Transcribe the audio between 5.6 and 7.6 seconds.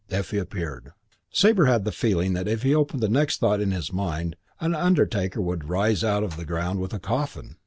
rise out of the ground with a coffin.